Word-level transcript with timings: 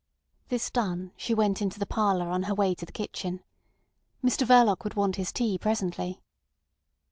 This 0.49 0.71
done, 0.71 1.11
she 1.15 1.35
went 1.35 1.61
into 1.61 1.77
the 1.77 1.85
parlour 1.85 2.29
on 2.31 2.41
her 2.49 2.55
way 2.55 2.73
to 2.73 2.87
the 2.87 2.91
kitchen. 2.91 3.43
Mr 4.25 4.47
Verloc 4.47 4.83
would 4.83 4.95
want 4.95 5.17
his 5.17 5.31
tea 5.31 5.59
presently. 5.59 6.19